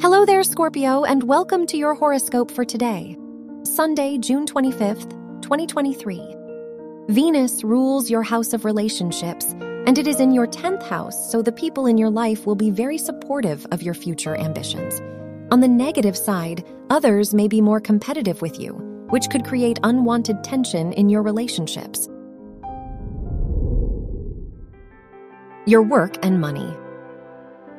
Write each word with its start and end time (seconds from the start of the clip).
Hello 0.00 0.24
there, 0.24 0.44
Scorpio, 0.44 1.02
and 1.02 1.24
welcome 1.24 1.66
to 1.66 1.76
your 1.76 1.92
horoscope 1.92 2.52
for 2.52 2.64
today, 2.64 3.16
Sunday, 3.64 4.16
June 4.16 4.46
25th, 4.46 5.10
2023. 5.42 6.36
Venus 7.08 7.64
rules 7.64 8.08
your 8.08 8.22
house 8.22 8.52
of 8.52 8.64
relationships, 8.64 9.46
and 9.88 9.98
it 9.98 10.06
is 10.06 10.20
in 10.20 10.30
your 10.30 10.46
10th 10.46 10.84
house, 10.84 11.32
so 11.32 11.42
the 11.42 11.50
people 11.50 11.86
in 11.86 11.98
your 11.98 12.10
life 12.10 12.46
will 12.46 12.54
be 12.54 12.70
very 12.70 12.96
supportive 12.96 13.66
of 13.72 13.82
your 13.82 13.92
future 13.92 14.36
ambitions. 14.36 15.00
On 15.50 15.58
the 15.58 15.66
negative 15.66 16.16
side, 16.16 16.64
others 16.90 17.34
may 17.34 17.48
be 17.48 17.60
more 17.60 17.80
competitive 17.80 18.40
with 18.40 18.60
you, 18.60 18.74
which 19.10 19.28
could 19.30 19.44
create 19.44 19.80
unwanted 19.82 20.44
tension 20.44 20.92
in 20.92 21.08
your 21.08 21.22
relationships. 21.22 22.08
Your 25.66 25.82
work 25.82 26.24
and 26.24 26.40
money. 26.40 26.72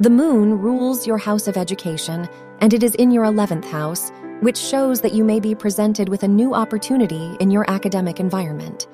The 0.02 0.10
moon 0.10 0.58
rules 0.58 1.06
your 1.06 1.18
house 1.18 1.50
of 1.50 1.58
education, 1.58 2.30
and 2.62 2.74
it 2.74 2.84
is 2.84 2.96
in 2.96 3.12
your 3.12 3.26
11th 3.26 3.66
house, 3.66 4.14
which 4.40 4.58
shows 4.58 5.02
that 5.02 5.12
you 5.12 5.26
may 5.26 5.42
be 5.42 5.54
presented 5.54 6.08
with 6.08 6.24
a 6.24 6.28
new 6.28 6.54
opportunity 6.54 7.36
in 7.42 7.52
your 7.52 7.70
academic 7.70 8.22
environment. 8.22 8.88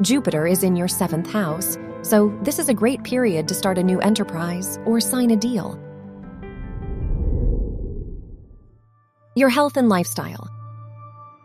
Jupiter 0.00 0.46
is 0.46 0.62
in 0.62 0.76
your 0.76 0.86
7th 0.86 1.26
house, 1.26 1.76
so 2.02 2.32
this 2.42 2.60
is 2.60 2.68
a 2.68 2.74
great 2.74 3.02
period 3.02 3.48
to 3.48 3.54
start 3.54 3.78
a 3.78 3.82
new 3.82 3.98
enterprise 3.98 4.78
or 4.86 5.00
sign 5.00 5.32
a 5.32 5.36
deal. 5.36 5.76
Your 9.34 9.48
health 9.48 9.76
and 9.76 9.88
lifestyle. 9.88 10.48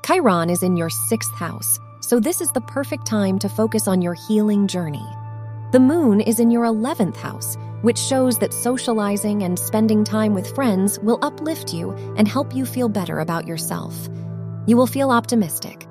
Chiron 0.06 0.52
is 0.52 0.62
in 0.62 0.78
your 0.78 0.90
6th 0.90 1.34
house, 1.34 1.80
so 2.02 2.20
this 2.20 2.42
is 2.42 2.52
the 2.52 2.62
perfect 2.62 3.08
time 3.08 3.40
to 3.40 3.50
focus 3.50 3.88
on 3.88 4.04
your 4.04 4.14
healing 4.28 4.68
journey. 4.68 5.08
The 5.72 5.80
moon 5.80 6.22
is 6.22 6.40
in 6.40 6.52
your 6.52 6.66
11th 6.66 7.18
house, 7.18 7.58
which 7.82 7.98
shows 7.98 8.38
that 8.40 8.54
socializing 8.54 9.44
and 9.44 9.58
spending 9.58 10.04
time 10.04 10.34
with 10.34 10.54
friends 10.56 11.00
will 11.00 11.20
uplift 11.22 11.74
you 11.74 11.92
and 12.18 12.28
help 12.28 12.54
you 12.56 12.66
feel 12.66 12.90
better 12.90 13.20
about 13.20 13.48
yourself. 13.48 14.10
You 14.66 14.78
will 14.78 14.88
feel 14.88 15.12
optimistic. 15.12 15.86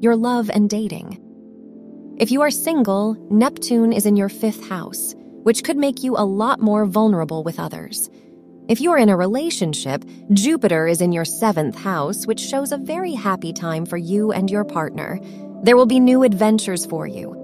Your 0.00 0.16
love 0.16 0.50
and 0.50 0.68
dating. 0.68 1.22
If 2.18 2.30
you 2.30 2.42
are 2.42 2.50
single, 2.50 3.16
Neptune 3.30 3.92
is 3.92 4.06
in 4.06 4.16
your 4.16 4.28
5th 4.28 4.68
house, 4.68 5.14
which 5.42 5.64
could 5.64 5.76
make 5.76 6.02
you 6.02 6.16
a 6.16 6.24
lot 6.24 6.60
more 6.60 6.86
vulnerable 6.86 7.42
with 7.44 7.60
others. 7.60 8.08
If 8.68 8.80
you 8.80 8.90
are 8.92 8.98
in 8.98 9.08
a 9.08 9.16
relationship, 9.16 10.04
Jupiter 10.32 10.88
is 10.88 11.00
in 11.00 11.12
your 11.12 11.24
7th 11.24 11.76
house, 11.76 12.26
which 12.26 12.40
shows 12.40 12.72
a 12.72 12.78
very 12.78 13.12
happy 13.12 13.52
time 13.52 13.86
for 13.86 13.96
you 13.96 14.32
and 14.32 14.50
your 14.50 14.64
partner. 14.64 15.20
There 15.62 15.76
will 15.76 15.86
be 15.86 16.00
new 16.00 16.22
adventures 16.22 16.84
for 16.84 17.06
you. 17.06 17.35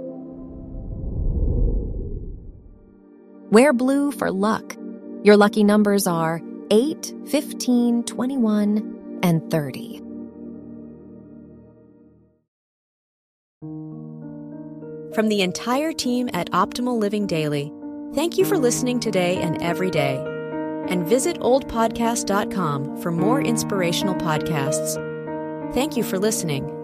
Wear 3.53 3.75
blue 3.75 4.11
for 4.13 4.31
luck. 4.31 4.79
Your 5.23 5.37
lucky 5.37 5.63
numbers 5.63 6.07
are 6.07 6.41
8, 6.71 7.13
15, 7.27 8.03
21, 8.05 9.21
and 9.23 9.51
30. 9.51 9.99
From 15.15 15.29
the 15.29 15.43
entire 15.43 15.93
team 15.93 16.31
at 16.33 16.51
Optimal 16.53 16.99
Living 16.99 17.27
Daily, 17.27 17.71
thank 18.15 18.39
you 18.39 18.47
for 18.47 18.57
listening 18.57 18.99
today 18.99 19.37
and 19.37 19.63
every 19.63 19.91
day. 19.91 20.17
And 20.89 21.07
visit 21.07 21.39
oldpodcast.com 21.41 23.03
for 23.03 23.13
more 23.13 23.43
inspirational 23.43 24.15
podcasts. 24.15 24.95
Thank 25.75 25.99
you 25.99 26.03
for 26.03 26.19
listening. 26.19 26.82